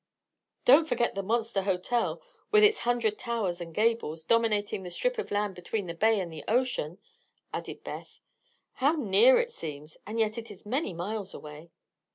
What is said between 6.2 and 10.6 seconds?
the ocean," added Beth. "How near it seems, and yet it